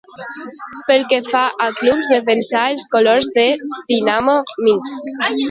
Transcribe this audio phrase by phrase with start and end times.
[0.87, 3.45] Pel que fa a clubs, defensà els colors de
[3.93, 5.15] Dinamo Minsk.